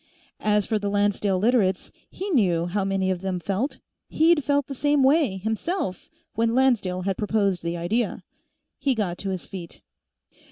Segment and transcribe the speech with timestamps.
[0.39, 3.77] As for the Lancedale Literates, he knew how many of them felt.
[4.09, 8.23] He'd felt the same way, himself, when Lancedale had proposed the idea.
[8.79, 9.81] He got to his feet.